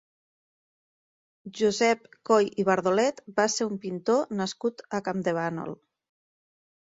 Josep 1.57 2.07
Coll 2.29 2.47
i 2.63 2.65
Bardolet 2.69 3.21
va 3.41 3.45
ser 3.55 3.67
un 3.73 3.77
pintor 3.85 4.33
nascut 4.41 4.81
a 4.99 5.03
Campdevànol. 5.09 5.77